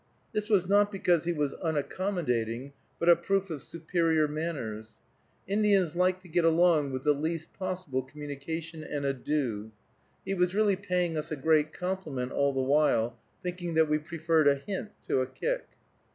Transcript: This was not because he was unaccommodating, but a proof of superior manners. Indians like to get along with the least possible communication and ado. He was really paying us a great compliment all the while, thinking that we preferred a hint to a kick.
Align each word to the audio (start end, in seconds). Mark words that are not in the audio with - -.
This 0.31 0.49
was 0.49 0.67
not 0.67 0.91
because 0.91 1.25
he 1.25 1.31
was 1.31 1.53
unaccommodating, 1.61 2.73
but 2.97 3.07
a 3.07 3.15
proof 3.15 3.51
of 3.51 3.61
superior 3.61 4.27
manners. 4.27 4.97
Indians 5.45 5.95
like 5.95 6.19
to 6.21 6.27
get 6.27 6.43
along 6.43 6.91
with 6.91 7.03
the 7.03 7.13
least 7.13 7.53
possible 7.53 8.01
communication 8.01 8.83
and 8.83 9.05
ado. 9.05 9.71
He 10.25 10.33
was 10.33 10.55
really 10.55 10.75
paying 10.75 11.19
us 11.19 11.29
a 11.31 11.35
great 11.35 11.71
compliment 11.71 12.31
all 12.31 12.51
the 12.51 12.61
while, 12.63 13.19
thinking 13.43 13.75
that 13.75 13.89
we 13.89 13.99
preferred 13.99 14.47
a 14.47 14.55
hint 14.55 14.89
to 15.03 15.21
a 15.21 15.27
kick. 15.27 15.67